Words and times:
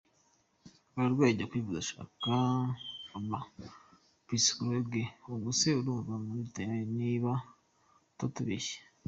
Urarwaye 0.95 1.31
jya 1.37 1.49
kwivuza 1.49 1.87
shaka 1.89 2.35
aba 3.17 3.39
psychologues 4.25 5.09
ubwo 5.31 5.49
c 5.59 5.61
urunva 5.79 6.13
muri 6.25 6.43
tayali, 6.55 6.83
niba 6.99 7.31
utatubeshye. 8.11 8.77